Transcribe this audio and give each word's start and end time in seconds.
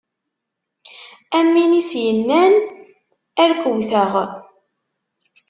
Am 1.37 1.47
win 1.55 1.73
i 1.79 1.83
s-yennan 1.89 2.53
ar 3.41 3.51
k-wwteɣ. 3.61 4.13